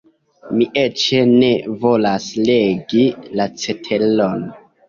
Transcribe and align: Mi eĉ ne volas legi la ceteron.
Mi 0.61 0.67
eĉ 0.83 1.03
ne 1.33 1.51
volas 1.85 2.27
legi 2.49 3.07
la 3.41 3.49
ceteron. 3.65 4.43